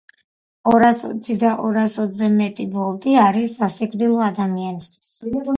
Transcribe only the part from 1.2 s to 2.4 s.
და ორას ოცზე